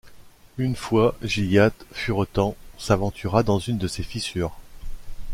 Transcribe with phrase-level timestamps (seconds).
[0.57, 4.57] Une fois, Gilliatt, furetant, s’aventura dans une de ces fissures.